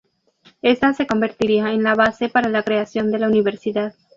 [0.63, 3.93] Esta se convertiría en la base para la creación de la universidad.